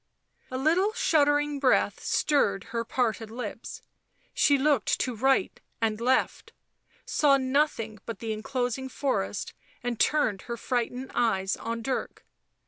A 0.49 0.57
little 0.57 0.93
shuddering 0.93 1.59
breath 1.59 1.99
stirred 2.03 2.63
her 2.73 2.83
parted 2.83 3.29
lips; 3.29 3.83
she 4.33 4.57
looked 4.57 4.99
to 5.01 5.15
right 5.15 5.59
and 5.79 6.01
left, 6.01 6.53
saw 7.05 7.37
nothing 7.37 7.99
but 8.07 8.17
the 8.17 8.33
enclosing 8.33 8.89
forest, 8.89 9.53
and 9.83 9.99
turned 9.99 10.41
her 10.49 10.57
frightened 10.57 11.11
eyes 11.13 11.55
on 11.55 11.83
Dirk. 11.83 12.25